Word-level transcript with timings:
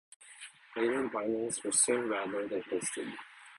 Later 0.75 1.03
the 1.03 1.09
bindings 1.09 1.63
were 1.63 1.71
sewn 1.71 2.09
rather 2.09 2.47
than 2.47 2.63
pasted. 2.63 3.05